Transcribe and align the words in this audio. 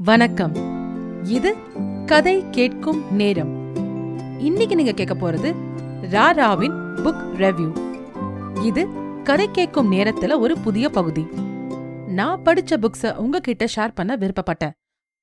வணக்கம். 0.00 0.54
இது 1.22 1.50
கதை 2.06 2.44
கேட்கும் 2.50 3.00
நேரம். 3.10 3.50
இன்னைக்கு 4.38 4.74
நீங்க 4.74 4.92
கேட்க 4.92 5.14
போறது 5.14 5.50
ராராவின் 6.10 6.76
புக் 7.04 7.24
ரெவ்யூ 7.36 7.68
இது 8.62 8.82
கதை 9.22 9.50
கேட்கும் 9.50 9.92
நேரத்துல 9.92 10.38
ஒரு 10.38 10.58
புதிய 10.58 10.90
பகுதி. 10.90 11.22
நான் 12.06 12.42
படிச்ச 12.42 12.78
புக்ஸ 12.80 13.16
உங்ககிட்ட 13.16 13.66
ஷேர் 13.76 13.94
பண்ண 13.94 14.16
விருப்பப்பட்டேன். 14.16 14.70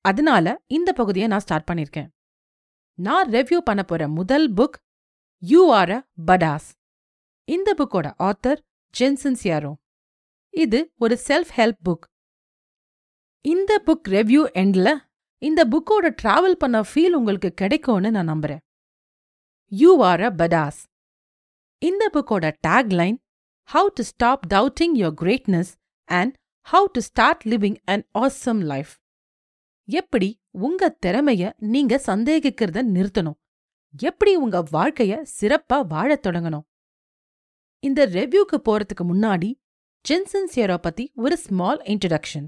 அதனால 0.00 0.62
இந்த 0.66 0.92
பகுதியை 0.92 1.28
நான் 1.28 1.40
ஸ்டார்ட் 1.40 1.68
பண்ணிருக்கேன் 1.70 2.08
நான் 2.94 3.30
ரெவ்யூ 3.30 3.56
பண்ண 3.56 3.82
போற 3.82 4.08
முதல் 4.08 4.54
book 4.54 4.78
you 5.38 5.70
are 5.70 5.90
a 5.90 6.02
badass 6.26 6.68
இந்த 7.44 7.74
புக்கோட 7.78 8.10
ஆத்தர் 8.18 8.58
ஜென்சன்ஸ் 9.00 9.46
யாரோ 9.46 9.74
இது 10.50 10.92
ஒரு 10.98 11.18
செல்ஃப் 11.28 11.52
ஹெல்ப் 11.56 11.82
புக் 11.84 12.06
இந்த 13.44 13.72
புக் 13.86 14.08
ரெவ்யூ 14.08 14.42
எண்ட்ல 14.54 14.88
இந்த 15.42 15.60
புக்கோட 15.64 16.06
டிராவல் 16.22 16.56
பண்ண 16.58 16.78
ஃபீல் 16.80 17.16
உங்களுக்கு 17.18 17.50
கிடைக்கும்னு 17.52 18.10
நான் 18.10 18.28
நம்புறேன். 18.28 18.62
யூ 19.72 19.90
ஆர் 20.02 20.20
அ 20.20 20.30
படாஸ் 20.30 20.80
இந்த 21.82 22.10
புக்கோட 22.12 22.52
tagline 22.66 23.18
how 23.68 23.90
to 23.94 24.02
stop 24.02 24.46
doubting 24.54 24.94
your 24.94 25.14
greatness 25.20 25.72
and 26.04 26.34
how 26.66 26.88
to 26.92 27.00
start 27.00 27.44
living 27.44 27.78
an 27.84 28.04
awesome 28.18 28.62
life 28.62 28.92
எப்படி 29.88 30.30
உங்க 30.50 30.96
திறமைய 31.06 31.52
நீங்க 31.58 32.02
சந்தேகிக்கிறத 32.06 32.78
நிறுத்தணும்? 32.94 33.38
எப்படி 33.94 34.36
உங்க 34.36 34.58
வாழ்க்கைய 34.72 35.12
சிறப்பா 35.40 35.86
வாழத் 35.86 36.26
தொடங்கணும்? 36.26 36.66
இந்த 37.82 38.06
ரெவ்யூக்கு 38.06 38.56
போறதுக்கு 38.64 39.04
முன்னாடி 39.04 39.50
ஜென்சன் 40.04 40.48
சியரோ 40.54 40.76
பத்தி 40.76 41.12
ஒரு 41.14 41.36
small 41.38 41.80
introduction 41.84 42.46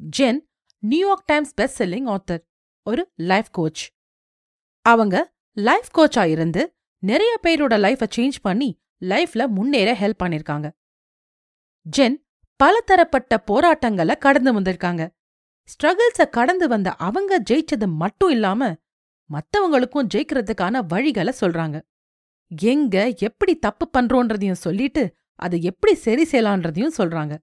Jen 0.00 0.40
New York 0.82 1.24
Times 1.24 1.54
best 1.54 1.82
selling 1.82 2.08
author 2.14 2.42
ஒரு 2.86 3.02
லைஃப் 3.30 3.50
கோச் 3.50 3.82
அவங்க 4.84 5.16
லைஃப் 5.56 5.90
கோச்சா 5.98 6.24
இருந்து 6.26 6.62
நிறைய 7.02 7.32
பேரோட 7.42 7.74
லைஃபை 7.84 8.06
சேஞ்ச் 8.16 8.38
பண்ணி 8.42 8.68
லைஃப்ல 9.00 9.42
முன்னேற 9.48 9.90
ஹெல்ப் 10.00 10.22
பண்ணிருக்காங்க. 10.22 10.66
ஜென் 11.86 12.16
பலதரப்பட்ட 12.60 13.38
போராட்டங்களை 13.38 14.14
கடந்து 14.16 14.50
வந்திருக்காங்க. 14.60 15.02
ஸ்ட்ரகிள்ஸ 15.68 16.28
கடந்து 16.28 16.68
வந்த 16.68 16.88
அவங்க 17.06 17.42
ஜெயிச்சது 17.50 17.86
மட்டும் 18.02 18.30
இல்லாம 18.30 18.70
மத்தவங்களுக்கும் 19.30 20.10
ஜெயிக்கிறதுக்கான 20.14 20.82
வழிகளை 20.92 21.32
சொல்றாங்க. 21.40 21.76
எங்க 22.72 22.96
எப்படி 23.18 23.54
தப்பு 23.56 23.86
பண்றோன்றதையும் 23.96 24.62
சொல்லிட்டு 24.66 25.04
அதை 25.34 25.58
எப்படி 25.62 25.94
சரி 25.94 26.24
செய்யலான்றதையும் 26.32 26.96
சொல்றாங்க. 26.98 27.34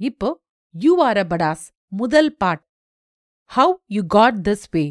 இப்போ 0.00 0.28
யூ 0.74 0.92
ஆர் 1.02 1.16
அ 1.16 1.24
படாஸ் 1.24 1.64
முதல் 1.98 2.36
part. 2.36 2.62
How 3.50 3.74
you 3.86 4.02
got 4.06 4.38
this 4.48 4.66
way 4.70 4.82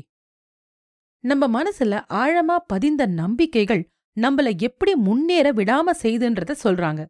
நம்ம 1.23 1.47
மனசுல 1.55 1.93
ஆழமா 2.19 2.55
பதிந்த 2.67 3.05
நம்பிக்கைகள் 3.05 3.83
நம்மள 4.17 4.47
எப்படி 4.57 4.95
முன்னேற 4.95 5.53
விடாம 5.53 5.93
செய்துன்றத 6.01 6.55
சொல்றாங்க. 6.63 7.01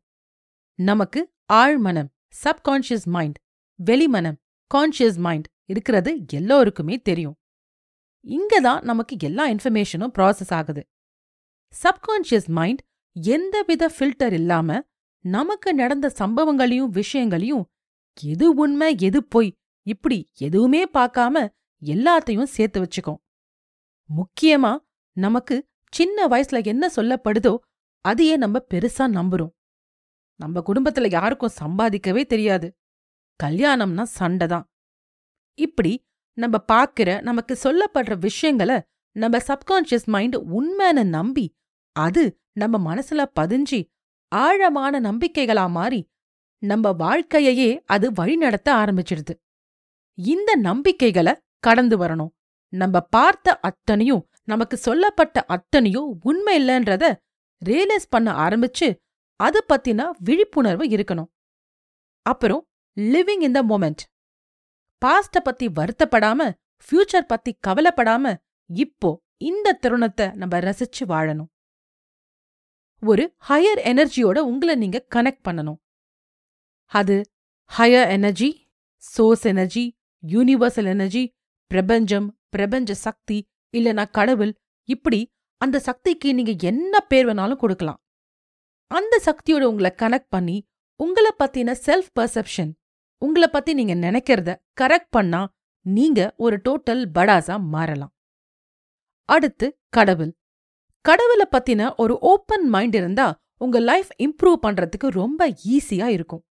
நமக்கு 0.79 1.21
ஆழ்மனம் 1.53 2.09
சப்கான்ஷியஸ் 2.43 3.07
மைண்ட் 3.15 3.37
வெளிமனம் 3.79 4.37
கான்ஷியஸ் 4.71 5.17
மைண்ட் 5.17 5.47
இருக்கிறது 5.65 6.11
எல்லோருக்குமே 6.33 6.95
தெரியும். 6.99 7.35
இங்கதான் 8.25 8.81
நமக்கு 8.81 9.15
எல்லா 9.19 9.43
இன்ஃபர்மேஷனும் 9.49 10.13
ப்ராசஸ் 10.17 10.53
ஆகுது. 10.59 10.83
சப்கான்ஷியஸ் 11.73 12.49
மைண்ட் 12.59 12.81
எந்தவித 13.15 13.91
ஃபில்டர் 13.99 14.33
இல்லாம 14.33 14.79
நமக்கு 15.25 15.73
நடந்த 15.73 16.13
சம்பவங்களையும் 16.19 16.91
விஷயங்களையும் 16.99 17.65
எது 18.21 18.47
உண்மை 18.53 18.95
எது 18.99 19.23
பொய் 19.23 19.57
இப்படி 19.85 20.17
எதுவுமே 20.37 20.81
பார்க்காம 20.85 21.35
எல்லாத்தையும் 21.81 22.53
சேர்த்து 22.55 22.79
வச்சுக்கும். 22.81 23.19
முக்கியமா 24.09 24.77
நமக்கு 25.17 25.55
சின்ன 25.93 26.27
வயசுல 26.27 26.59
என்ன 26.65 26.89
சொல்லப்படுதோ 26.95 27.53
அதையே 28.05 28.35
நம்ம 28.37 28.57
பெருசா 28.73 29.05
நம்புறோம். 29.17 29.53
நம்ம 30.39 30.63
குடும்பத்துல 30.69 31.11
யாருக்கும் 31.11 31.57
சம்பாதிக்கவே 31.59 32.23
தெரியாது. 32.25 32.67
கல்யாணம்னா 33.39 34.03
சண்டை 34.03 34.47
தான். 34.47 34.65
இப்படி 35.59 35.93
நம்ம 36.37 36.57
பார்க்கிற 36.57 37.09
நமக்கு 37.21 37.53
சொல்லப்படுற 37.63 38.13
விஷயங்களை 38.17 38.77
நம்ம 39.15 39.37
சப்கான்ஷியஸ் 39.37 40.05
மைண்ட் 40.05 40.35
உண்மைன்னு 40.55 41.03
நம்பி 41.07 41.45
அது 41.95 42.23
நம்ம 42.53 42.95
மனசுல 42.95 43.21
பதிஞ்சு 43.39 43.79
ஆழமான 44.31 44.99
நம்பிக்கைகளா 44.99 45.69
மாறி 45.69 46.01
நம்ம 46.63 46.91
வாழ்க்கையையே 46.91 47.69
அது 47.85 48.11
வழிநடத்த 48.11 48.69
ஆரம்பிச்சிடுது. 48.73 49.33
இந்த 50.17 50.51
நம்பிக்கைகளை 50.67 51.33
கடந்து 51.59 51.95
வரணும். 51.97 52.31
நம்ம 52.73 52.99
பார்த்த 53.15 53.57
அத்தனையும் 53.59 54.23
நமக்கு 54.43 54.77
சொல்லப்பட்ட 54.77 55.43
அத்தனையும் 55.45 56.09
உண்மை 56.21 56.53
இல்லைன்றத 56.61 57.03
ரியலைஸ் 57.61 58.07
பண்ண 58.09 58.29
ஆரம்பிச்சு 58.45 58.87
அது 59.39 59.59
பத்தின 59.69 60.09
விழிப்புணர்வு 60.19 60.85
இருக்கணும். 60.87 61.29
அப்புறம் 62.25 62.63
லிவிங் 62.97 63.43
இன் 63.47 63.51
த 63.51 63.61
மொமெண்ட் 63.63 64.03
பாஸ்ட 65.01 65.39
பத்தி 65.43 65.65
வருத்தப்படாம 65.67 66.41
ஃபியூச்சர் 66.85 67.27
பத்தி 67.27 67.51
கவலைப்படாம 67.67 68.35
இப்போ 68.69 69.09
இந்த 69.37 69.73
தருணத்தை 69.73 70.25
நம்ம 70.35 70.59
ரசிச்சு 70.59 71.03
வாழணும். 71.07 71.49
ஒரு 73.03 73.23
ஹையர் 73.49 73.81
எனர்ஜியோட 73.91 74.37
உங்களை 74.51 74.75
நீங்க 74.75 74.99
கனெக்ட் 75.15 75.45
பண்ணணும். 75.47 75.79
அது 76.91 77.15
higher 77.71 78.09
energy 78.09 78.49
source 78.97 79.45
energy 79.45 79.85
universal 80.27 80.85
energy 80.85 81.23
பிரபஞ்சம் 81.71 82.27
பிரபஞ்ச 82.49 82.93
சக்தி 82.93 83.37
இல்லனா 83.77 84.09
கடவுள் 84.11 84.53
இப்படி 84.89 85.19
அந்த 85.61 85.79
சக்திக்கு 85.79 86.33
நீங்க 86.33 86.53
என்ன 86.61 86.99
பேர் 86.99 87.27
வேணாலும் 87.27 87.55
கொடுக்கலாம். 87.55 87.99
அந்த 88.91 89.21
சக்தியோட 89.25 89.61
உங்களை 89.61 89.91
கனெக்ட் 89.97 90.29
பண்ணி 90.29 90.57
உங்களை 90.95 91.31
பத்தின 91.43 91.75
செல்ஃப் 91.85 92.11
பர்செப்ஷன் 92.19 92.71
உங்களை 93.21 93.47
பத்தி 93.47 93.73
நீங்க 93.73 93.95
நினைக்கிறத 93.95 94.55
கரெக்ட் 94.81 95.09
பண்ணா 95.09 95.41
நீங்க 95.85 96.33
ஒரு 96.37 96.61
டோட்டல் 96.69 97.03
படாஸா 97.13 97.55
மாறலாம். 97.59 98.13
அடுத்து 99.29 99.67
கடவுள். 99.89 100.31
கடவுளை 101.05 101.45
பத்தின 101.51 101.95
ஒரு 101.95 102.17
ஓப்பன் 102.19 102.67
மைண்ட் 102.69 102.95
இருந்தா 102.95 103.27
உங்க 103.57 103.79
லைஃப் 103.79 104.11
இம்ப்ரூவ் 104.17 104.57
பண்றதுக்கு 104.61 105.07
ரொம்ப 105.21 105.49
ஈஸியா 105.49 106.05
இருக்கும். 106.05 106.45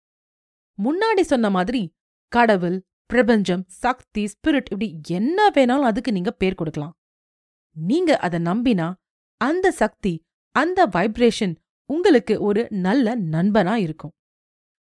முன்னாடி 0.79 1.22
சொன்ன 1.22 1.50
மாதிரி 1.50 1.81
கடவுள் 2.28 2.78
பிரபஞ்சம் 3.09 3.64
சக்தி 3.68 4.24
ஸ்பிரிட் 4.25 4.69
இப்படி 4.72 4.88
என்ன 5.09 5.50
வேணாலும் 5.50 5.90
அதுக்கு 5.90 6.12
நீங்க 6.12 6.31
பேர் 6.31 6.56
கொடுக்கலாம். 6.56 6.94
நீங்க 7.75 8.18
அதை 8.18 8.40
நம்பினா 8.40 8.88
அந்த 9.41 9.68
சக்தி 9.72 10.14
அந்த 10.56 10.80
வைப்ரேஷன் 10.88 11.53
உங்களுக்கு 11.90 12.41
ஒரு 12.41 12.62
நல்ல 12.69 13.16
நண்பனா 13.18 13.74
இருக்கும். 13.75 14.14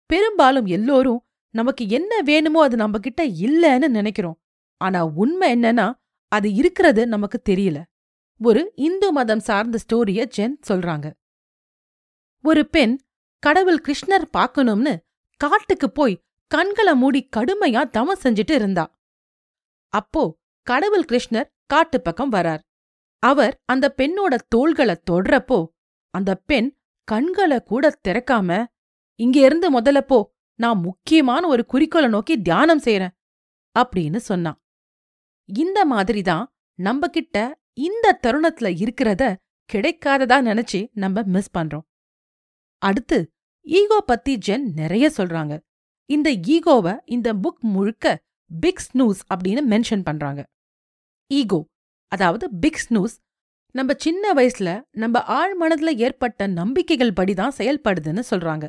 பெரும்பாலும் 0.09 0.65
எல்லோரும் 0.65 1.21
நமக்கு 1.55 1.83
என்ன 1.89 2.21
வேணுமோ 2.21 2.59
அது 2.63 2.75
நம்ம 2.75 2.99
கிட்ட 2.99 3.21
இல்லைன்னு 3.45 3.87
நினைக்கிறோம். 3.87 4.37
ஆனா 4.81 4.99
உண்மை 5.05 5.47
என்னன்னா 5.53 5.87
அது 6.31 6.53
இருக்கிறது 6.53 7.01
நமக்கு 7.07 7.37
தெரியல. 7.49 7.79
ஒரு 8.41 8.61
இந்து 8.75 9.11
மதம் 9.11 9.39
சார்ந்த 9.39 9.77
ஸ்டோரிய 9.83 10.21
ஜென் 10.37 10.55
சொல்றாங்க. 10.67 11.07
ஒரு 12.43 12.61
பெண் 12.69 12.93
கடவுள் 13.43 13.81
கிருஷ்ணர் 13.87 14.25
பார்க்கணும்னு 14.31 14.93
காட்டுக்கு 15.41 15.87
போய் 15.91 16.21
கண்களை 16.51 16.95
மூடி 16.95 17.29
கடுமையா 17.35 17.81
தவம் 17.89 18.19
செஞ்சுட்டு 18.23 18.51
இருந்தா. 18.51 18.99
அப்போ 19.93 20.23
கடவுள் 20.67 21.05
கிருஷ்ணர் 21.05 21.51
காட்டு 21.65 22.01
பக்கம் 22.01 22.31
வரார். 22.31 22.61
அவர் 23.23 23.61
அந்த 23.65 23.93
பெண்ணோட 23.97 24.35
தோள்களை 24.47 24.95
தொடுறப்போ 25.11 25.59
அந்த 26.13 26.35
பெண் 26.35 26.69
கண்களை 27.03 27.63
கூட 27.63 27.99
திறக்காம 28.07 28.65
இங்க 29.19 29.39
இருந்து 29.39 29.79
முதல்ல 29.79 30.01
போ 30.01 30.19
நான் 30.59 30.79
முக்கியமான 30.79 31.47
ஒரு 31.47 31.65
குறிக்கோளை 31.65 32.09
நோக்கி 32.09 32.41
தியானம் 32.41 32.81
செய்யறேன் 32.81 33.15
அப்படின்னு 33.79 34.17
சொன்னான். 34.17 34.59
இந்த 35.49 35.85
மாதிரிதான் 35.85 36.45
நம்ம 36.79 37.07
கிட்ட 37.07 37.37
இந்த 37.77 38.19
தருணத்துல 38.27 38.67
இருக்கிறத 38.83 39.23
கிடைக்காததா 39.73 40.37
நினைச்சு 40.49 40.89
நம்ம 40.93 41.21
மிஸ் 41.25 41.51
பண்றோம். 41.57 41.85
அடுத்து 42.81 43.17
ஈகோ 43.61 44.01
பத்தி 44.01 44.37
ஜென் 44.47 44.73
நிறைய 44.73 45.11
சொல்றாங்க. 45.17 45.53
இந்த 46.15 46.29
ஈகோவை 46.53 46.93
இந்த 47.05 47.29
புக் 47.33 47.61
முழுக்க 47.73 48.05
பிக் 48.51 48.83
ஸ்னூஸ் 48.87 49.21
அப்படின்னு 49.33 49.61
மென்ஷன் 49.73 50.03
பண்றாங்க. 50.03 50.41
ஈகோ 51.31 51.59
அதாவது 52.11 52.45
பிக் 52.63 52.81
ஸ்னூஸ் 52.85 53.15
நம்ம 53.75 53.91
சின்ன 53.97 54.33
வயசுல 54.33 54.69
நம்ம 54.91 55.17
ஆழ் 55.37 55.53
மனதுல 55.61 55.91
ஏற்பட்ட 55.97 56.47
நம்பிக்கைகள் 56.59 57.17
படிதான் 57.19 57.57
செயல்படுதுன்னு 57.57 58.23
சொல்றாங்க. 58.29 58.65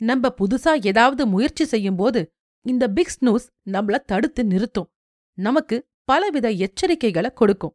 நம்ம 0.00 0.34
புதுசா 0.40 0.72
ஏதாவது 0.86 1.22
முயற்சி 1.26 1.64
செய்யும்போது 1.64 2.20
இந்த 2.66 2.84
பிக் 2.88 3.14
ஸ்னூஸ் 3.14 3.46
நம்மள 3.70 3.96
தடுத்து 4.04 4.42
நிறுத்தும். 4.44 4.90
நமக்கு 5.38 5.76
பலவித 6.08 6.46
எச்சரிக்கைகளை 6.64 7.30
கொடுக்கும். 7.32 7.74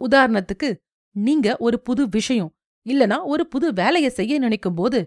உதாரணத்துக்கு 0.00 0.68
நீங்க 1.16 1.48
ஒரு 1.56 1.76
புது 1.80 2.02
விஷயம் 2.08 2.50
இல்லனா 2.86 3.18
ஒரு 3.24 3.44
புது 3.46 3.66
வேலைய 3.72 4.06
செய்ய 4.10 4.38
நினைக்கும் 4.38 4.74
போது 4.74 5.00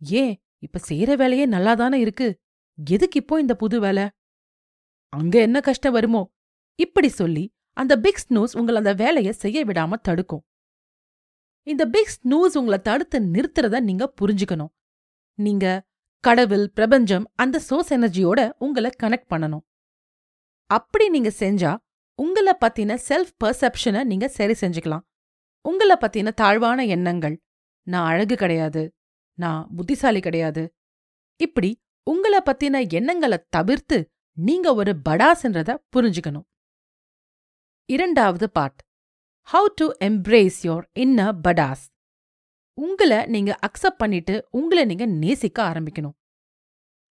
ஏன் 0.00 0.34
இப்ப 0.64 0.80
செய்யற 0.88 1.16
வேலையே 1.16 1.46
நல்லாதானே 1.46 1.94
இருக்கு. 1.94 2.28
எதுக்கு 2.84 3.20
இப்போ 3.20 3.40
இந்த 3.40 3.54
புது 3.54 3.80
வேலை? 3.80 4.04
அங்க 5.08 5.40
என்ன 5.40 5.60
கஷ்டம் 5.60 5.92
வருமோ? 5.92 6.22
இப்படி 6.78 7.08
சொல்லி 7.08 7.44
அந்த 7.76 7.96
பிக் 7.96 8.24
ஸ்னூஸ் 8.24 8.56
உங்களை 8.58 8.74
அந்த 8.74 8.92
வேலையை 8.92 9.32
செய்ய 9.32 9.64
விடாம 9.64 9.92
தடுக்கும். 9.92 10.44
இந்த 11.66 11.86
பிக் 11.86 12.14
ஸ்னூஸ் 12.16 12.56
உங்களை 12.58 12.78
தடுத்து 12.78 13.20
நிறுத்துறத 13.20 13.80
நீங்க 13.80 14.12
புரிஞ்சுக்கணும். 14.20 14.72
நீங்க 15.38 15.66
கடவுள் 16.20 16.70
பிரபஞ்சம் 16.70 17.24
அந்த 17.34 17.58
சோர்ஸ் 17.58 17.94
எனர்ஜியோட 17.94 18.52
உங்களை 18.58 18.90
கனெக்ட் 19.02 19.30
பண்ணணும். 19.30 19.64
அப்படி 20.70 21.08
நீங்க 21.08 21.30
செஞ்சா 21.38 21.72
உங்கள 22.22 22.50
பத்தின 22.60 22.98
செல்ஃப் 23.08 23.32
பர்செப்ஷனை 23.44 24.04
நீங்க 24.04 24.28
சரி 24.28 24.54
செஞ்சுக்கலாம். 24.60 25.04
உங்கள 25.68 25.92
பத்தின 26.00 26.32
தாழ்வான 26.32 26.84
எண்ணங்கள். 26.86 27.36
நான் 27.86 28.08
அழகு 28.08 28.36
கிடையாது. 28.36 28.82
நான் 29.38 29.68
புத்திசாலி 29.76 30.20
கிடையாது. 30.20 30.62
இப்படி 31.40 31.70
உங்கள 32.10 32.34
பத்தின 32.48 32.82
எண்ணங்களை 32.92 33.38
தவிர்த்து 33.48 33.98
நீங்க 34.36 34.74
ஒரு 34.74 34.92
படாஸ்ன்றத 35.08 35.70
புரிஞ்சுக்கணும். 35.96 36.46
இரண்டாவது 37.88 38.46
part 38.50 38.80
how 39.48 39.68
to 39.74 39.86
embrace 40.00 40.58
your 40.62 40.84
inner 40.92 41.32
badass 41.32 41.84
உங்களை 42.78 43.18
நீங்க 43.26 43.58
அக்செப்ட் 43.66 44.00
பண்ணிட்டு 44.02 44.34
உங்களை 44.50 44.84
நீங்க 44.84 45.06
நேசிக்க 45.06 45.58
ஆரம்பிக்கணும். 45.62 46.16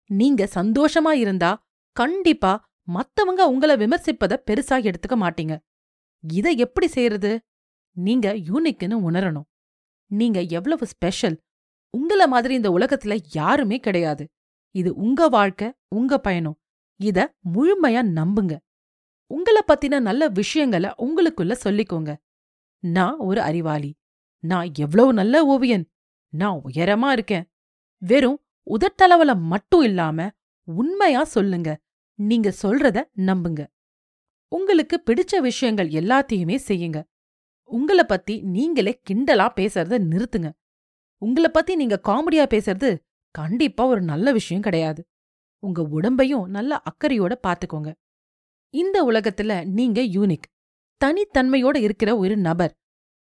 நீங்க 0.10 0.48
சந்தோஷமா 0.56 1.12
இருந்தா 1.24 1.52
கண்டிப்பா 1.98 2.54
மத்தவங்க 2.88 3.42
உங்கள 3.52 3.72
விமர்சிப்பத 3.82 4.34
பெருசா 4.48 4.78
எடுத்துக்க 4.88 5.16
மாட்டீங்க. 5.24 5.56
இத 6.24 6.50
எப்படி 6.50 6.88
செய்யறது 6.88 7.32
நீங்க 7.98 8.28
யூனிக்னு 8.50 8.98
உணரணும். 9.10 9.48
நீங்க 10.12 10.40
எவ்வளவு 10.58 10.86
ஸ்பெஷல் 10.86 11.38
உங்கள 11.98 12.28
மாதிரி 12.28 12.54
இந்த 12.54 12.70
உலகத்துல 12.70 13.20
யாருமே 13.32 13.80
கிடையாது. 13.80 14.30
இது 14.72 14.94
உங்க 14.94 15.30
வாழ்க்கை 15.30 15.74
உங்க 15.96 16.20
பயணம். 16.20 16.60
இத 16.96 17.36
முழுமையா 17.54 18.04
நம்புங்க. 18.04 18.58
உங்கள 19.30 19.60
பத்தின 19.68 20.02
நல்ல 20.02 20.30
விஷயங்கள 20.30 20.94
உங்களுக்குள்ள 20.98 21.56
சொல்லிக்கோங்க. 21.64 22.16
நான் 22.80 23.18
ஒரு 23.18 23.42
அறிவாளி. 23.42 24.00
நான் 24.40 24.70
எவ்வளவு 24.78 25.14
நல்ல 25.14 25.46
ஓவியன். 25.46 25.92
நான் 26.30 26.62
உயரமா 26.64 27.12
இருக்கேன். 27.12 27.52
வெறும் 27.98 28.46
உதட்டளவுல 28.70 29.40
மட்டும் 29.40 29.82
இல்லாம 29.82 30.30
உண்மையா 30.64 31.24
சொல்லுங்க. 31.24 31.82
நீங்க 32.16 32.54
சொல்றத 32.64 33.04
நம்புங்க. 33.18 33.68
உங்களுக்கு 34.48 35.04
பிடிச்ச 35.06 35.42
விஷயங்கள் 35.42 35.88
எல்லாத்தையுமே 35.88 36.60
செய்யுங்க. 36.68 37.04
உங்கள 37.72 38.04
பத்தி 38.04 38.42
நீங்களே 38.42 39.02
கிண்டலா 39.10 39.48
பேசுறத 39.56 40.00
நிறுத்துங்க. 40.10 40.52
உங்கள 41.22 41.48
பத்தி 41.48 41.76
நீங்க 41.76 42.02
காமெடியா 42.04 42.46
பேசுறது 42.54 42.98
கண்டிப்பா 43.36 43.86
ஒரு 43.86 44.02
நல்ல 44.02 44.32
விஷயம் 44.32 44.64
கிடையாது. 44.64 45.02
உங்க 45.64 45.82
உடம்பையும் 45.82 46.46
நல்ல 46.46 46.82
அக்கறையோட 46.90 47.34
பாத்துக்கோங்க. 47.48 47.94
இந்த 48.74 48.98
உலகத்துல 49.04 49.66
நீங்க 49.66 50.02
யூனிக் 50.02 50.48
தனித்தன்மையோட 51.02 51.78
இருக்கிற 51.78 52.18
ஒரு 52.18 52.38
நபர். 52.38 52.74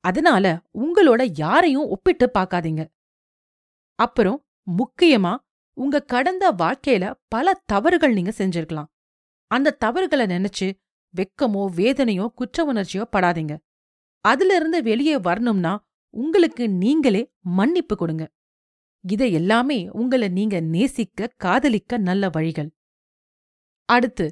அதனால 0.04 0.60
உங்களோட 0.78 1.22
யாரையும் 1.34 1.86
ஒப்பிட்டு 1.86 2.30
பார்க்காதீங்க 2.38 2.82
அப்புறம் 3.98 4.38
முக்கியமா 4.66 5.36
உங்க 5.76 6.02
கடந்த 6.02 6.52
வாழ்க்கையில 6.52 7.04
பல 7.28 7.54
தவறுகள் 7.66 8.12
நீங்க 8.12 8.32
செஞ்சிருக்கலாம். 8.38 8.90
அந்த 9.50 9.70
தவறுகளை 9.70 10.26
நினைச்சு 10.26 10.68
வெக்கமோ 11.14 11.62
வேதனையோ 11.76 12.26
குற்ற 12.34 12.72
உணர்ச்சியோ 12.72 13.04
படாதீங்க. 13.12 13.54
அதிலிருந்து 14.24 14.82
வெளியே 14.82 15.18
வரணும்னா 15.18 15.72
உங்களுக்கு 16.14 16.64
நீங்களே 16.68 17.22
மன்னிப்பு 17.58 17.94
கொடுங்க. 17.96 18.24
இதை 19.04 19.32
எல்லாமே 19.32 19.78
உங்களை 19.88 20.28
நீங்க 20.28 20.56
நேசிக்க 20.74 21.34
காதலிக்க 21.36 21.98
நல்ல 21.98 22.28
வழிகள். 22.28 22.70
அடுத்து 23.88 24.26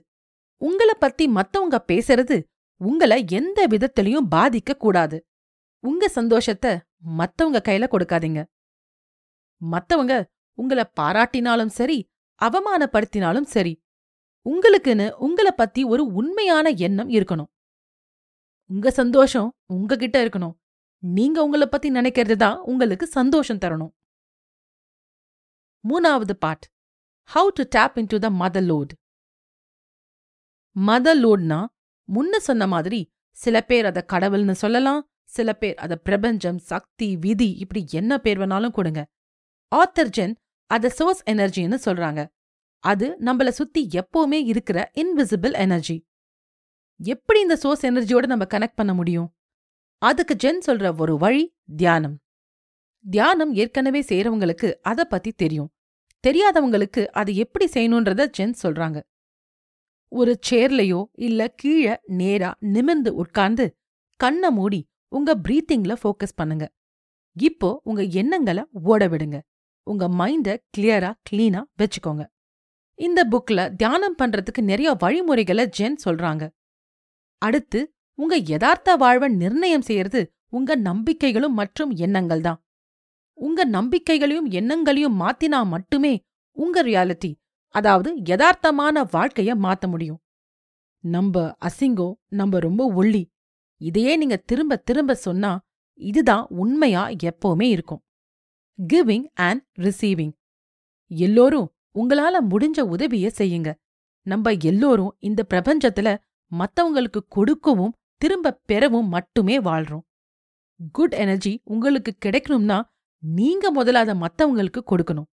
உங்கள 0.61 0.91
பத்தி 0.99 1.25
மத்தவங்க 1.29 1.79
பேசுறது 1.89 2.37
உங்கள 2.81 3.13
எந்த 3.31 3.67
விதத்திலையும் 3.67 4.29
பாதிக்க 4.35 4.73
கூடாது. 4.75 5.19
உங்க 5.85 6.09
சந்தோஷத்தை 6.09 6.73
மத்தவங்க 7.19 7.61
கையில 7.69 7.85
கொடுக்காதீங்க. 7.95 8.41
மத்தவங்க 9.63 10.15
உங்கள 10.59 10.81
பாராட்டினாலும் 11.01 11.75
சரி 11.79 11.99
அவமானப்படுத்தினாலும் 12.41 13.49
சரி 13.55 13.75
உங்களுக்குன்னு 14.47 15.07
உங்கள 15.27 15.49
பத்தி 15.57 15.81
ஒரு 15.85 16.03
உண்மையான 16.21 16.69
எண்ணம் 16.87 17.11
இருக்கணும். 17.19 17.51
உங்க 18.71 18.91
சந்தோஷம் 18.91 19.49
உங்ககிட்ட 19.67 20.17
இருக்கணும். 20.25 20.57
நீங்க 21.03 21.39
உங்கள 21.47 21.65
பத்தி 21.67 21.89
நினைக்கிறது 21.91 22.35
தான் 22.37 22.59
உங்களுக்கு 22.61 23.07
சந்தோஷம் 23.07 23.59
தரணும். 23.59 23.93
மூணாவது 25.85 26.33
part 26.33 26.67
how 27.31 27.49
to 27.49 27.65
tap 27.69 27.97
into 28.07 28.19
the 28.19 28.31
mother 28.31 28.61
lode 28.61 28.93
mother 30.77 31.15
லோட்னா 31.15 31.67
முன்ன 32.09 32.37
சொன்ன 32.37 32.67
மாதிரி 32.67 33.01
சில 33.31 33.57
பேர் 33.61 33.85
அத 33.85 34.05
கடவுள்னு 34.13 34.53
சொல்லலாம் 34.53 35.01
சில 35.23 35.53
பேர் 35.53 35.77
அத 35.77 35.97
பிரபஞ்சம் 35.97 36.59
சக்தி 36.59 37.17
விதி 37.17 37.51
இப்படி 37.53 37.83
என்ன 37.91 38.19
பேர் 38.19 38.39
வேணாலும் 38.39 38.71
கொடுங்க. 38.71 39.01
ஆத்தர்ஜென் 39.73 40.35
அத 40.71 40.89
சோர்ஸ் 40.89 41.23
எனர்ஜின்னு 41.31 41.79
சொல்றாங்க. 41.85 42.21
அது 42.85 43.17
நம்மள 43.21 43.49
சுத்தி 43.49 43.89
எப்பவுமே 44.01 44.41
இருக்கிற 44.45 44.91
இன்விசிபிள் 44.95 45.53
எனர்ஜி 45.53 45.97
எப்படி 47.01 47.41
இந்த 47.41 47.57
சோர்ஸ் 47.57 47.87
எனர்ஜியோட 47.87 48.27
நம்ம 48.27 48.45
கனெக்ட் 48.45 48.81
பண்ண 48.81 48.95
முடியும்? 48.95 49.29
அதுக்கு 50.03 50.35
ஜென் 50.35 50.61
சொல்ற 50.67 51.01
ஒரு 51.01 51.15
வழி 51.17 51.43
தியானம். 51.77 52.17
தியானம் 53.05 53.53
ஏற்கனவே 53.55 54.01
செய்யறவங்களுக்கு 54.01 54.69
அத 54.83 55.05
பத்தி 55.05 55.31
தெரியும். 55.33 55.71
தெரியாதவங்களுக்கு 56.25 57.03
அது 57.07 57.31
எப்படி 57.35 57.67
செய்யணுன்றத 57.73 58.23
ஜென் 58.39 58.55
சொல்றாங்க. 58.63 58.99
ஒரு 60.13 60.33
சேர்லயோ 60.51 61.01
இல்ல 61.27 61.49
கீழே 61.49 61.95
நேரா 62.21 62.51
நிமிர்ந்து 62.59 63.15
உட்கார்ந்து 63.15 63.67
கண்ண 64.21 64.51
மூடி 64.51 64.81
உங்க 65.09 65.31
பிரீத்திங்ல 65.49 65.93
ஃபோக்கஸ் 66.03 66.37
பண்ணுங்க. 66.37 66.65
இப்போ 67.37 67.81
உங்க 67.85 68.03
எண்ணங்களை 68.03 68.65
ஓட 68.73 69.09
விடுங்க. 69.09 69.39
உங்க 69.87 70.05
மைண்ட 70.09 70.49
கிளியரா 70.77 71.11
கிளீனா 71.31 71.63
வச்சுக்கோங்க. 71.79 72.25
இந்த 72.99 73.21
புக்ல 73.31 73.61
தியானம் 73.75 74.19
பண்றதுக்கு 74.19 74.61
நிறைய 74.63 74.91
வழிமுறைகளை 74.99 75.65
ஜென் 75.79 75.97
சொல்றாங்க. 76.05 76.45
அடுத்து 77.43 77.81
உங்க 78.19 78.35
யதார்த்த 78.53 78.97
வாழ்வை 78.97 79.29
நிர்ணயம் 79.35 79.81
செய்யறது 79.81 80.21
உங்க 80.49 80.77
நம்பிக்கைகளும் 80.89 81.53
மற்றும் 81.53 81.93
எண்ணங்கள் 81.97 82.41
தான் 82.41 82.61
உங்க 83.39 83.65
நம்பிக்கைகளையும் 83.67 84.49
எண்ணங்களையும் 84.51 85.17
மாத்தினா 85.21 85.61
மட்டுமே 85.67 86.15
உங்க 86.57 86.83
ரியாலிட்டி 86.83 87.31
அதாவது 87.75 88.11
யதார்த்தமான 88.31 89.05
வாழ்க்கைய 89.13 89.51
மாத்த 89.65 89.85
முடியும். 89.89 90.21
நம்ப 91.05 91.37
அசிங்கம் 91.61 92.15
நம்ப 92.31 92.59
ரொம்ப 92.59 92.83
ஒள்ளி 92.93 93.23
இதையே 93.81 94.13
நீங்க 94.17 94.37
திரும்ப 94.37 94.77
திரும்ப 94.89 95.15
சொன்னா 95.15 95.53
இதுதான் 96.01 96.45
உண்மையா 96.63 97.03
எப்பவுமே 97.23 97.67
இருக்கும். 97.69 98.03
கிவிங் 98.79 99.27
அண்ட் 99.47 99.63
ரிசீவிங் 99.79 100.35
எல்லோரும் 101.11 101.69
உங்களால 101.95 102.35
முடிஞ்ச 102.51 102.81
உதவிய 102.95 103.27
செய்யுங்க. 103.39 103.71
நம்ம 104.27 104.53
எல்லோரும் 104.71 105.17
இந்த 105.19 105.41
பிரபஞ்சத்துல 105.51 106.09
மத்தவங்களுக்கு 106.53 107.21
கொடுக்கவும் 107.29 107.93
திரும்ப 108.23 108.53
பெறவும் 108.71 109.09
மட்டுமே 109.15 109.57
வாழ்றோம். 109.61 110.05
குட் 110.97 111.15
எனர்ஜி 111.23 111.53
உங்களுக்கு 111.65 112.13
கிடைக்கணும்னா 112.25 112.79
நீங்க 113.23 113.65
முதல்ல 113.79 114.01
அதை 114.05 114.15
மத்தவங்களுக்கு 114.25 114.81
கொடுக்கணும். 114.91 115.29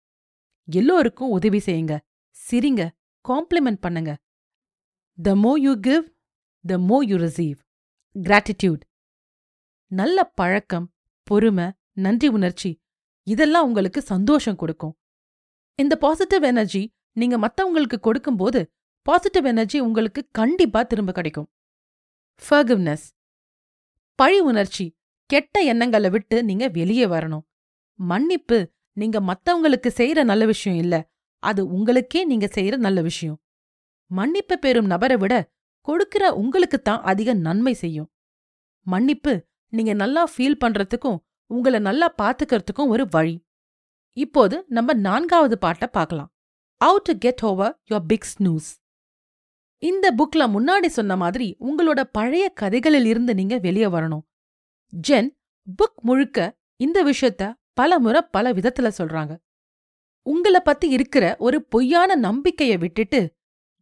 எல்லோருக்கும் 0.67 1.33
உதவி 1.37 1.59
செய்யுங்க. 1.65 1.95
சிரிங்க. 2.35 2.83
காம்ப்ளிமெண்ட் 3.25 3.79
பண்ணுங்க. 3.85 4.11
த 5.17 5.35
மோ 5.35 5.51
யூ 5.65 5.73
கிவ் 5.87 6.05
த 6.65 6.77
மோ 6.89 6.97
யூ 7.09 7.17
ரிசீவ் 7.17 7.57
கிராட்டிடியூட் 8.15 8.83
நல்ல 9.91 10.23
பழக்கம் 10.39 10.87
பொறுமை 11.27 11.67
நன்றி 12.05 12.27
உணர்ச்சி 12.27 12.71
இதெல்லாம் 13.27 13.65
உங்களுக்கு 13.67 13.99
சந்தோஷம் 14.13 14.59
கொடுக்கும். 14.61 14.95
இந்த 15.79 15.93
பாசிட்டிவ் 16.03 16.43
எனர்ஜி 16.43 16.83
நீங்க 17.19 17.35
மத்தவங்களுக்கு 17.43 17.97
கொடுக்கும்போது 18.07 18.59
பாசிட்டிவ் 19.07 19.45
எனர்ஜி 19.45 19.77
உங்களுக்கு 19.79 20.21
கண்டிப்பா 20.31 20.81
திரும்ப 20.83 21.11
கிடைக்கும். 21.11 21.47
ஃபர்கிவ்னஸ் 22.41 23.05
பழி 24.19 24.39
உணர்ச்சி 24.39 24.85
கெட்ட 25.29 25.61
எண்ணங்களை 25.61 26.09
விட்டு 26.09 26.43
நீங்க 26.43 26.67
வெளியே 26.67 27.05
வரணும். 27.05 27.45
மன்னிப்பு 27.99 28.71
நீங்க 28.93 29.17
மத்தவங்களுக்கு 29.21 29.89
செய்யற 29.95 30.23
நல்ல 30.23 30.45
விஷயம் 30.45 30.79
இல்ல. 30.79 30.95
அது 31.43 31.61
உங்களுக்கே 31.67 32.25
நீங்க 32.25 32.47
செய்யற 32.55 32.75
நல்ல 32.77 33.01
விஷயம். 33.01 33.41
மன்னிப்பு 34.11 34.59
பெறும் 34.59 34.85
நபரை 34.85 35.17
விட 35.17 35.33
கொடுக்கிற 35.81 36.23
உங்களுக்குத்தான் 36.31 37.01
அதிக 37.01 37.33
நன்மை 37.33 37.73
செய்யும். 37.73 38.09
மன்னிப்பு 38.87 39.33
நீங்க 39.73 39.93
நல்லா 39.93 40.23
ஃபீல் 40.37 40.61
பண்றதுக்கும் 40.65 41.19
உங்களை 41.45 41.79
நல்லா 41.79 42.13
பாத்துக்கிறதுக்கும் 42.21 42.87
ஒரு 42.87 43.07
வழி. 43.09 43.35
இப்போது 44.17 44.65
நம்ம 44.67 44.93
நான்காவது 44.93 45.57
பாட்டை 45.57 45.87
பார்க்கலாம் 45.91 46.29
how 46.81 47.01
to 47.01 47.13
get 47.17 47.43
over 47.43 47.81
your 47.91 48.05
big 48.07 48.27
snooze 48.33 48.69
இந்த 49.77 50.15
புக்ல 50.17 50.39
முன்னாடி 50.39 50.85
சொன்ன 50.85 51.15
மாதிரி 51.15 51.55
உங்களோட 51.59 52.03
பழைய 52.03 52.49
கதைகளில் 52.49 53.05
இருந்து 53.05 53.33
நீங்க 53.33 53.57
வெளியே 53.57 53.85
வரணும். 53.85 54.21
ஜென் 55.07 55.29
புக் 55.65 56.01
முழுக்க 56.01 56.57
இந்த 56.75 57.03
விஷயத்த 57.03 57.53
பல 57.73 57.99
முறை 57.99 58.21
பல 58.31 58.53
விதத்துல 58.53 58.91
சொல்றாங்க. 58.97 59.37
உங்கள 60.25 60.59
பத்தி 60.63 60.89
இருக்கிற 60.89 61.35
ஒரு 61.39 61.63
பொய்யான 61.63 62.31
நம்பிக்கைய 62.31 62.77
விட்டுட்டு 62.77 63.35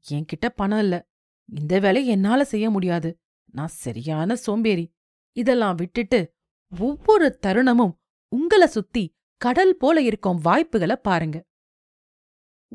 என்கிட்ட 0.10 0.50
பணம் 0.56 0.80
இல்ல. 0.80 1.08
இந்த 1.56 1.80
வேலையை 1.80 2.12
என்னால 2.12 2.44
செய்ய 2.44 2.70
முடியாது. 2.70 3.20
நான் 3.52 3.68
சரியான 3.68 4.36
சோம்பேறி. 4.36 4.94
இதெல்லாம் 5.32 5.76
விட்டுட்டு 5.76 6.34
ஒவ்வொரு 6.80 7.40
தருணமும் 7.46 7.94
உங்கள 8.36 8.64
சுத்தி 8.64 9.16
கடல் 9.38 9.78
போல 9.78 10.02
இருக்கும் 10.02 10.40
வாய்ப்புகளை 10.42 10.96
பாருங்க. 10.96 11.44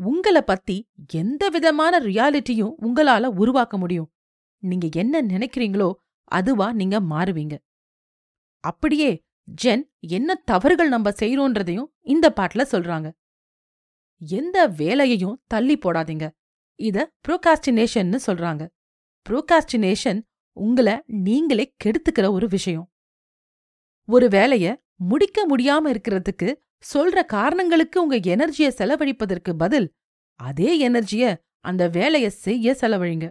உங்கள 0.01 0.41
பத்தி 0.41 0.89
எந்த 1.13 1.49
விதமான 1.49 2.01
ரியாலிட்டியும் 2.01 2.73
உங்களால 2.81 3.27
உருவாக்க 3.27 3.79
முடியும். 3.79 4.13
நீங்க 4.59 4.89
என்ன 4.93 5.23
நினைக்கிறீங்களோ 5.23 5.93
அதுவா 6.25 6.73
நீங்க 6.73 7.01
மாறுவீங்க. 7.01 7.59
அப்படியே 8.61 9.25
ஜென் 9.63 9.83
என்ன 9.99 10.35
தவறுகள் 10.35 10.89
நம்ம 10.89 11.11
செய்யறோன்றதையும் 11.11 11.87
இந்த 12.01 12.33
பாட்டுல 12.37 12.65
சொல்றாங்க. 12.71 13.13
எந்த 14.19 14.67
வேலையையும் 14.67 15.43
தள்ளி 15.47 15.79
போடாதீங்க. 15.79 16.31
இத 16.75 17.13
புரோகாஸ்டினேஷன்னு 17.29 18.19
சொல்றாங்க. 18.27 18.69
ப்ரோகாஸ்டினேஷன் 19.29 20.23
உங்கள 20.61 21.03
நீங்களே 21.07 21.75
கெடுத்துக்கிற 21.85 22.31
ஒரு 22.31 22.49
விஷயம். 22.49 22.93
ஒரு 24.05 24.29
வேலைய 24.29 24.85
முடிக்க 24.95 25.47
முடியாம 25.49 25.97
இருக்கிறதுக்கு 25.97 26.55
சொல்ற 26.95 27.23
காரணங்களுக்கு 27.33 27.99
உங்க 27.99 28.17
எனர்ஜிய 28.17 28.69
செலவழிப்பதற்கு 28.69 29.57
பதில் 29.59 29.95
அதே 30.35 30.89
எனர்ஜிய 30.89 31.37
அந்த 31.61 31.89
வேலைய 31.89 32.31
செய்ய 32.31 32.77
செலவழிங்க. 32.81 33.31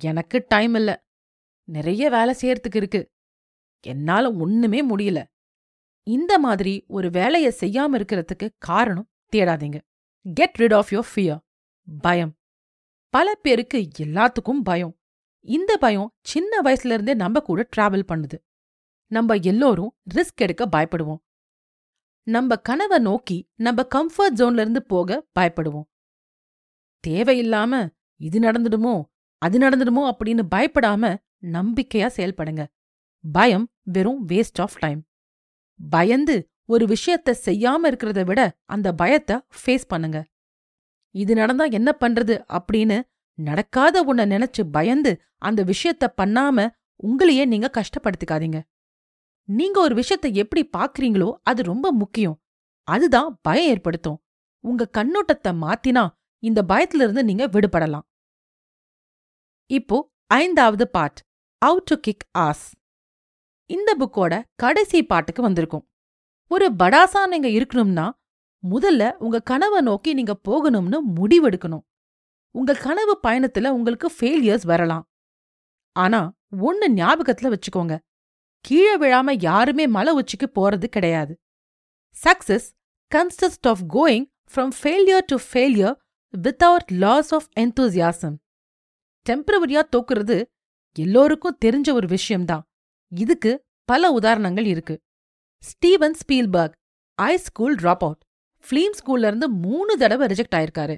எனக்கு 0.00 0.44
டைம் 0.48 0.74
இல்ல. 0.74 1.04
நிறைய 1.64 2.10
வேலை 2.10 2.34
செய்யறதுக்கு 2.40 2.76
இருக்கு. 2.76 3.12
என்னால 3.80 4.32
ஒண்ணுமே 4.32 4.88
முடியல. 4.88 5.24
இந்த 6.02 6.38
மாதிரி 6.38 6.84
ஒரு 6.88 7.10
வேலைய 7.10 7.54
செய்யாம 7.60 7.94
இருக்கிறதுக்கு 7.94 8.48
காரணம் 8.58 9.10
தேடாதீங்க. 9.36 9.80
Get 10.34 10.54
rid 10.58 10.74
of 10.74 10.92
your 10.92 11.08
fear 11.14 11.38
பயம். 12.00 12.36
பல 13.08 13.34
பேருக்கு 13.34 13.88
எல்லாத்துக்கும் 13.98 14.60
பயம். 14.64 14.98
இந்த 15.40 15.76
பயம் 15.76 16.14
சின்ன 16.22 16.60
வயசுல 16.64 16.92
இருந்தே 16.92 17.14
நம்ம 17.14 17.40
கூட 17.40 17.68
டிராவல் 17.76 18.04
பண்ணுது. 18.08 18.38
நம்ம 19.06 19.34
எல்லோரும் 19.34 19.96
ரிஸ்க் 20.14 20.36
எடுக்க 20.36 20.66
பயப்படுவோம். 20.66 21.18
நம்ம 22.26 22.56
கனவை 22.56 22.98
நோக்கி 22.98 23.36
நம்ம 23.56 23.86
கம்ஃபர்ட் 23.94 24.36
ஜோன்ல 24.36 24.62
இருந்து 24.64 24.82
போக 24.82 25.26
பயப்படுவோம். 25.38 25.86
தேவையில்லாம 27.04 27.88
இது 28.20 28.38
நடந்துடுமோ 28.40 28.94
அது 29.42 29.56
நடந்துடுமோ 29.58 30.02
அப்படின்னு 30.10 30.42
பயப்படாம 30.54 31.04
நம்பிக்கையா 31.52 32.08
செயல்படுங்க. 32.16 32.62
பயம் 33.24 33.66
வெறும் 33.94 34.28
வேஸ்ட் 34.28 34.60
ஆஃப் 34.60 34.78
டைம் 34.78 35.00
பயந்து 35.80 36.36
ஒரு 36.64 36.84
விஷயத்த 36.86 37.34
செய்யாம 37.46 37.88
இருக்கிறத 37.90 38.24
விட 38.24 38.40
அந்த 38.64 38.88
பயத்தை 38.92 39.36
ஃபேஸ் 39.58 39.86
பண்ணுங்க. 39.88 40.18
இது 41.14 41.34
நடந்தா 41.34 41.64
என்ன 41.78 41.90
பண்றது 42.00 42.34
அப்படின்னு 42.58 42.98
நடக்காத 43.38 44.02
உன்னை 44.02 44.24
நினைச்சு 44.24 44.62
பயந்து 44.70 45.12
அந்த 45.38 45.60
விஷயத்த 45.64 46.04
பண்ணாம 46.20 46.68
உங்களையே 47.02 47.44
நீங்க 47.46 47.68
கஷ்டப்படுத்திக்காதீங்க. 47.78 48.58
நீங்க 49.48 49.80
ஒரு 49.80 49.94
விஷயத்த 49.94 50.26
எப்படி 50.34 50.62
பாக்குறீங்களோ 50.76 51.28
அது 51.42 51.62
ரொம்ப 51.62 51.92
முக்கியம். 51.92 52.36
அதுதான் 52.88 53.38
பயம் 53.42 53.68
ஏற்படுத்தும். 53.72 54.22
உங்க 54.64 54.90
கண்ணோட்டத்தை 54.98 55.52
மாத்தினா 55.64 56.04
இந்த 56.42 56.60
பயத்துல 56.62 57.04
இருந்து 57.06 57.24
நீங்க 57.24 57.46
விடுபடலாம். 57.46 58.06
இப்போ 59.70 59.96
ஐந்தாவது 60.26 60.88
part 60.88 61.20
how 61.62 61.82
to 61.82 61.96
kick 61.96 62.26
ass 62.38 62.64
இந்த 63.70 63.90
புக்கோட 63.98 64.42
கடைசி 64.54 64.98
பாட்டுக்கு 65.02 65.42
வந்திருக்கும். 65.42 65.84
ஒரு 66.50 66.66
படாசா 66.78 67.26
நீங்க 67.26 67.48
இருக்கணும்னா 67.48 68.06
முதல்ல 68.62 69.02
உங்க 69.16 69.38
கனவை 69.40 69.80
நோக்கி 69.80 70.10
நீங்க 70.14 70.34
போகணும்னு 70.48 70.98
முடிவெடுக்கணும். 71.16 71.84
உங்க 72.54 72.72
கனவு 72.74 73.14
பயணத்துல 73.22 73.68
உங்களுக்கு 73.68 74.08
ஃபெயிலியர்ஸ் 74.20 74.66
வரலாம். 74.66 75.04
ஆனா 75.96 76.20
ஒன்னு 76.60 76.88
ஞாபகத்துல 76.88 77.52
வச்சுக்கோங்க. 77.54 77.94
கீழே 78.64 78.98
விழாம 78.98 79.36
யாருமே 79.40 79.86
மலை 79.86 80.12
உச்சிக்கு 80.14 80.46
போறது 80.54 80.86
கிடையாது. 80.86 81.40
Success 82.16 82.68
consist 83.12 83.68
of 83.68 83.82
going 83.94 84.26
from 84.52 84.72
failure 84.80 85.26
to 85.26 85.36
failure 85.52 85.96
without 86.34 86.92
loss 86.92 87.34
of 87.34 87.48
enthusiasm 87.60 88.36
டெம்பரவரியா 89.26 89.82
தோக்குறது 89.96 90.36
எல்லோருக்கும் 90.96 91.58
தெரிஞ்ச 91.64 91.92
ஒரு 91.92 92.06
விஷயம்தான். 92.06 92.64
இதுக்கு 93.12 93.52
பல 93.88 94.10
உதாரணங்கள் 94.10 94.64
இருக்கு. 94.64 94.94
Steven 95.62 96.16
Spielberg 96.20 96.76
high 97.18 97.36
school 97.36 97.74
drop 97.74 98.04
out 98.06 98.22
film 98.64 98.96
ஸ்கூல்ல 98.98 99.26
இருந்து 99.26 99.48
மூணு 99.48 99.96
தடவை 99.96 100.26
ரிஜெக்ட் 100.26 100.56
ஆயிருக்காரு. 100.58 100.96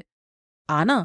ஆனா 0.68 0.97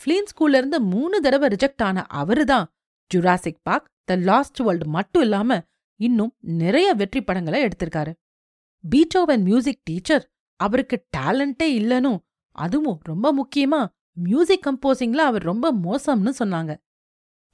ஃபிலிம் 0.00 0.28
ஸ்கூல்ல 0.32 0.60
இருந்து 0.62 0.80
மூணு 0.80 1.20
தடவை 1.20 1.48
ரிஜெக்ட் 1.48 1.82
ஆன 1.82 2.06
அவருதான் 2.12 2.66
Jurassic 3.10 3.62
Park 3.62 3.90
the 4.04 4.14
lost 4.28 4.60
world 4.60 4.86
மட்டும் 4.86 5.22
இல்லாம 5.22 5.60
இன்னும் 6.00 6.36
நிறைய 6.40 6.92
வெற்றி 6.92 7.22
படங்களை 7.22 7.64
எடுத்திருக்காரு. 7.64 8.12
பீட்டோவன் 8.90 9.42
மியூசிக் 9.42 9.80
டீச்சர் 9.84 10.30
அவருக்கு 10.56 11.06
டேலண்டே 11.16 11.62
இல்லனும் 11.62 12.18
அதுவும் 12.48 12.98
ரொம்ப 13.02 13.34
முக்கியமா 13.34 13.86
மியூசிக் 14.12 14.66
கம்போசிங்ல 14.66 15.16
அவர் 15.16 15.42
ரொம்ப 15.42 15.74
மோசம்னு 15.74 16.32
சொன்னாங்க. 16.38 16.76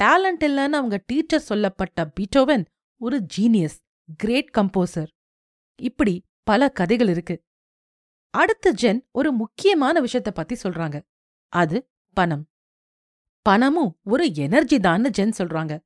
டேலண்ட் 0.03 0.45
இல்லைன்னு 0.45 0.79
அவங்க 0.81 1.03
டீச்சர் 1.07 1.41
சொல்லப்பட்ட 1.41 2.13
பீட்டோவன் 2.21 2.65
ஒரு 2.97 3.27
ஜீனியஸ் 3.37 3.79
கிரேட் 4.17 4.55
கம்போசர் 4.59 5.09
இப்படி 5.81 6.27
பல 6.43 6.69
கதைகள் 6.69 7.09
இருக்கு. 7.09 7.45
அடுத்த 8.31 8.75
ஜென் 8.83 9.01
ஒரு 9.11 9.33
முக்கியமான 9.33 10.01
விஷயத்த 10.01 10.31
பத்தி 10.35 10.57
சொல்றாங்க. 10.63 11.03
அது 11.49 11.91
பணம். 12.15 12.49
பணமும் 13.43 13.99
ஒரு 14.05 14.35
எனர்ஜி 14.35 14.77
தான்னு 14.77 15.11
ஜென் 15.19 15.33
சொல்றாங்க. 15.39 15.79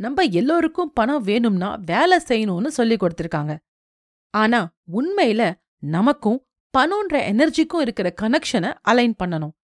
நம்ம 0.00 0.22
எல்லோருக்கும் 0.22 0.92
பணம் 0.92 1.22
வேணும்னா 1.22 1.74
வேலை 1.74 2.18
செய்யணும்னு 2.28 2.66
சொல்லி 2.66 2.96
கொடுத்திருக்காங்க. 2.96 3.52
ஆனா 4.34 4.60
உண்மையில 4.92 5.42
நமக்கும் 5.86 6.38
பணம்ன்ற 6.78 7.16
எனர்ஜிக்கும் 7.32 7.80
இருக்கிற 7.80 8.14
கனெக்ஷனை 8.22 8.70
அலைன் 8.82 9.14
பண்ணணும். 9.24 9.54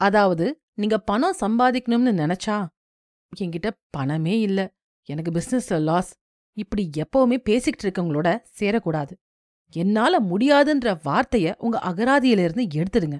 அதாவது 0.00 0.46
நீங்க 0.74 0.98
பணம் 0.98 1.36
சம்பாதிக்கணும்னு 1.40 2.12
நினைச்சா 2.22 2.56
என்கிட்ட 3.40 3.70
பணமே 3.90 4.40
இல்ல. 4.40 4.60
எனக்கு 5.08 5.30
பிசினஸ்ல 5.30 5.80
லாஸ் 5.80 6.10
இப்படி 6.56 6.90
எப்பவுமே 6.96 7.38
பேசிக்கிட்டு 7.38 7.84
இருக்கவங்களோட 7.84 8.28
சேரக்கூடாது. 8.60 9.14
என்னால 9.72 10.20
முடியாதுன்ற 10.20 10.88
வார்த்தைய 11.04 11.54
உங்க 11.58 11.78
அகராதியிலிருந்து 11.84 12.64
எடுத்துடுங்க. 12.74 13.18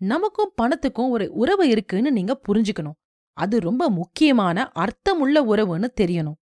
நமக்கும் 0.00 0.54
பணத்துக்கும் 0.62 1.08
ஒரு 1.08 1.32
உறவு 1.32 1.68
இருக்குன்னு 1.68 2.12
நீங்க 2.12 2.40
புரிஞ்சுக்கணும். 2.48 2.98
அது 3.36 3.56
ரொம்ப 3.60 3.90
முக்கியமான 3.90 4.58
அர்த்தமுள்ள 4.74 5.36
உறவுன்னு 5.44 5.88
தெரியணும். 6.00 6.38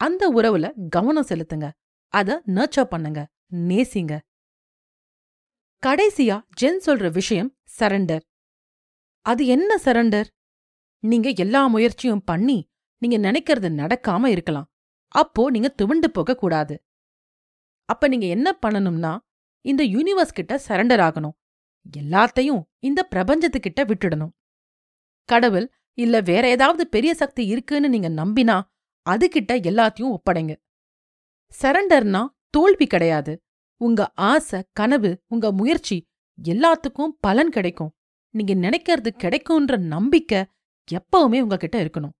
அந்த 0.00 0.22
உறவுல 0.36 0.66
கவனம் 0.88 1.28
செலுத்துங்க. 1.28 1.66
அத 2.14 2.42
நர்ச்சர் 2.46 2.92
பண்ணுங்க. 2.92 3.20
நேசிங்க. 3.68 4.14
கடைசியா 5.82 6.36
ஜென் 6.60 6.80
சொல்ற 6.86 7.10
விஷயம் 7.10 7.50
சரண்டர் 7.78 8.24
அது 9.26 9.42
என்ன 9.46 9.70
சரண்டர் 9.84 10.28
நீங்க 11.02 11.28
எல்லா 11.36 11.66
முயற்சியும் 11.66 12.24
பண்ணி 12.24 12.58
நீங்க 13.02 13.16
நினைக்கிறது 13.26 13.68
நடக்காம 13.80 14.26
இருக்கலாம். 14.26 14.66
அப்போ 15.14 15.50
நீங்க 15.50 15.68
துவண்டு 15.68 16.08
போக 16.10 16.34
கூடாது. 16.34 16.74
அப்ப 17.88 18.08
நீங்க 18.08 18.26
என்ன 18.26 18.48
பண்ணணும்னா 18.66 19.12
இந்த 19.64 19.82
யூனிவர்ஸ் 19.84 20.36
கிட்ட 20.38 20.54
சரண்டர் 20.68 21.02
ஆகணும். 21.06 21.36
எல்லாத்தையும் 21.96 22.62
இந்த 22.78 23.00
பிரபஞ்சத்துக்கிட்ட 23.14 23.80
விட்டுடணும். 23.80 24.34
கடவுள் 25.28 25.66
இல்ல 25.98 26.20
வேற 26.20 26.48
ஏதாவது 26.48 26.88
பெரிய 26.88 27.14
சக்தி 27.14 27.46
இருக்குன்னு 27.46 27.88
நீங்க 27.88 28.08
நம்பினா 28.08 28.60
அதுகிட்ட 29.10 29.52
எல்லாத்தையும் 29.52 30.16
ஒப்படைங்க. 30.16 30.56
சரண்டர்னா 31.62 32.26
தோல்வி 32.50 32.86
கிடையாது. 32.86 33.42
உங்க 33.76 34.12
ஆசை 34.14 34.62
கனவு 34.72 35.22
உங்க 35.26 35.52
முயற்சி 35.52 36.06
எல்லாத்துக்கும் 36.44 37.08
பலன் 37.20 37.48
கிடைக்கும். 37.48 37.94
நீங்க 38.30 38.54
நினைக்கிறது 38.54 39.08
கிடைக்கும்ன்ற 39.18 39.78
நம்பிக்கை 39.78 40.44
எப்பவுமே 40.90 41.40
உங்ககிட்ட 41.40 41.84
இருக்கணும். 41.84 42.14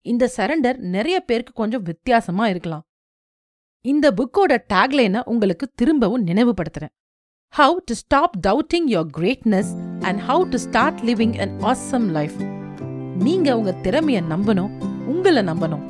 இந்த 0.00 0.32
சரண்டர் 0.36 0.76
நிறைய 0.76 1.20
பேருக்கு 1.20 1.52
கொஞ்சம் 1.52 1.82
வித்தியாசமா 1.82 2.48
இருக்கலாம். 2.48 2.82
இந்த 3.80 4.10
புக்கோட 4.10 4.58
டேக்லைனை 4.72 5.22
உங்களுக்கு 5.24 5.70
திரும்பவும் 5.74 6.26
நினைவுபடுத்துறேன். 6.26 6.94
How 7.56 7.76
to 7.84 7.94
stop 7.94 8.38
doubting 8.46 8.86
your 8.86 9.08
greatness 9.16 10.02
and 10.02 10.20
how 10.20 10.48
to 10.48 10.56
start 10.56 11.00
living 11.00 11.38
an 11.38 11.60
awesome 11.60 12.10
life 12.10 12.55
நீங்க 13.18 13.58
உங்க 13.58 13.74
திறமைய 13.82 14.22
நம்பணும் 14.30 14.70
உங்களை 15.06 15.42
நம்பணும். 15.42 15.84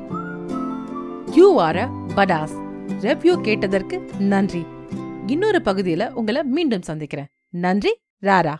You 1.35 1.61
are 1.61 1.77
a 1.77 1.87
badass 1.89 2.55
review 3.01 3.41
கேட்டதற்கு 3.41 4.09
நன்றி. 4.19 4.67
இன்னொரு 5.27 5.61
பகுதியில 5.65 6.11
உங்களை 6.11 6.43
மீண்டும் 6.43 6.83
சந்திக்கிறேன். 6.83 7.27
நன்றி 7.51 7.95
ராரா. 8.23 8.55